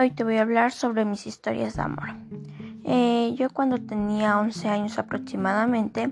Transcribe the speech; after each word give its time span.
Hoy 0.00 0.12
te 0.12 0.22
voy 0.22 0.36
a 0.36 0.42
hablar 0.42 0.70
sobre 0.70 1.04
mis 1.04 1.26
historias 1.26 1.74
de 1.74 1.82
amor. 1.82 2.10
Eh, 2.84 3.34
yo 3.36 3.50
cuando 3.50 3.78
tenía 3.78 4.38
11 4.38 4.68
años 4.68 4.96
aproximadamente, 4.98 6.10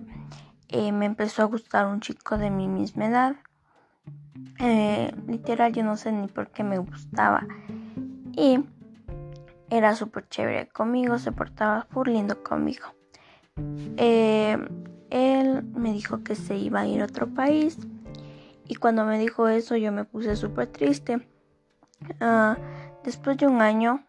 eh, 0.69 0.90
me 0.90 1.06
empezó 1.06 1.42
a 1.42 1.46
gustar 1.46 1.87
un 1.87 2.00
chico 2.00 2.37
de 2.37 2.50
mi 2.50 2.66
misma 2.66 3.06
edad. 3.06 3.37
Eh, 4.58 5.15
literal, 5.29 5.72
yo 5.72 5.84
no 5.84 5.97
sé 5.97 6.10
ni 6.10 6.26
por 6.26 6.51
qué 6.51 6.65
me 6.65 6.79
gustaba. 6.79 7.47
Y 8.33 8.58
era 9.71 9.94
súper 9.94 10.28
chévere 10.28 10.69
conmigo, 10.69 11.19
se 11.19 11.30
portaba 11.30 11.87
lindo 12.04 12.42
conmigo. 12.42 12.87
él 15.08 15.62
me 15.74 15.92
dijo 15.92 16.24
que 16.24 16.34
se 16.34 16.56
iba 16.56 16.80
a 16.80 16.87
ir 16.88 17.02
a 17.02 17.05
otro 17.05 17.28
país. 17.28 17.78
Y 18.67 18.75
cuando 18.75 19.05
me 19.05 19.19
dijo 19.19 19.47
eso, 19.47 19.77
yo 19.77 19.92
me 19.92 20.05
puse 20.05 20.34
súper 20.34 20.67
triste. 20.67 21.27
Uh, 22.20 22.55
Después 23.06 23.38
de 23.38 23.46
un 23.46 23.62
año, 23.62 24.05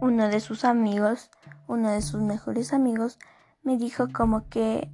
uno 0.00 0.28
de 0.28 0.40
sus 0.40 0.64
amigos, 0.64 1.30
uno 1.68 1.88
de 1.88 2.02
sus 2.02 2.20
mejores 2.20 2.72
amigos, 2.72 3.20
me 3.62 3.76
dijo 3.78 4.08
como 4.12 4.48
que, 4.48 4.92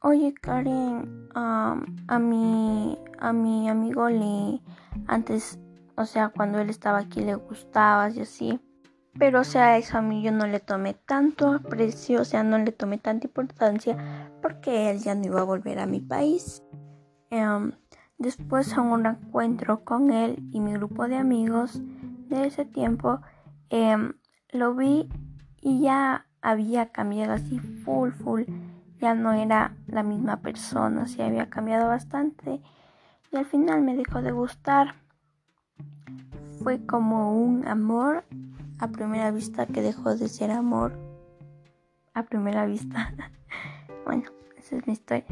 oye 0.00 0.32
Karen, 0.32 1.28
a 1.34 1.74
mi 2.20 2.96
a 3.18 3.32
mi 3.32 3.68
amigo 3.68 4.08
le 4.08 4.60
antes, 5.08 5.58
o 5.96 6.04
sea, 6.04 6.28
cuando 6.28 6.60
él 6.60 6.70
estaba 6.70 6.98
aquí 6.98 7.20
le 7.20 7.34
gustabas 7.34 8.16
y 8.16 8.20
así. 8.20 8.60
Pero 9.18 9.40
o 9.40 9.44
sea, 9.44 9.76
eso 9.76 9.98
a 9.98 10.00
mí 10.00 10.22
yo 10.22 10.30
no 10.30 10.46
le 10.46 10.60
tomé 10.60 10.94
tanto 10.94 11.52
aprecio, 11.52 12.20
o 12.20 12.24
sea, 12.24 12.44
no 12.44 12.58
le 12.58 12.70
tomé 12.70 12.98
tanta 12.98 13.26
importancia 13.26 13.96
porque 14.40 14.90
él 14.90 15.00
ya 15.00 15.16
no 15.16 15.24
iba 15.24 15.40
a 15.40 15.44
volver 15.44 15.80
a 15.80 15.86
mi 15.86 15.98
país. 15.98 16.62
Em, 17.30 17.72
Después 18.18 18.72
en 18.72 18.80
un 18.80 19.06
encuentro 19.06 19.84
con 19.84 20.10
él 20.10 20.42
y 20.50 20.60
mi 20.60 20.72
grupo 20.72 21.06
de 21.06 21.16
amigos 21.16 21.80
de 22.28 22.46
ese 22.46 22.64
tiempo, 22.64 23.20
em, 23.70 24.14
lo 24.50 24.74
vi 24.74 25.08
y 25.60 25.80
ya 25.80 26.26
había 26.42 26.90
cambiado 26.90 27.32
así 27.34 27.60
full, 27.60 28.10
full. 28.10 28.42
Ya 29.00 29.14
no 29.14 29.32
era 29.32 29.76
la 29.86 30.02
misma 30.02 30.38
persona, 30.38 31.06
sí 31.06 31.22
había 31.22 31.48
cambiado 31.48 31.86
bastante. 31.86 32.60
Y 33.30 33.36
al 33.36 33.46
final 33.46 33.82
me 33.82 33.94
dejó 33.94 34.20
de 34.20 34.32
gustar. 34.32 34.96
Fue 36.62 36.84
como 36.84 37.40
un 37.40 37.68
amor 37.68 38.24
a 38.80 38.88
primera 38.88 39.30
vista 39.30 39.66
que 39.66 39.80
dejó 39.80 40.16
de 40.16 40.28
ser 40.28 40.50
amor 40.50 40.92
a 42.14 42.24
primera 42.24 42.66
vista. 42.66 43.14
bueno, 44.04 44.24
esa 44.56 44.76
es 44.76 44.86
mi 44.88 44.94
historia. 44.94 45.26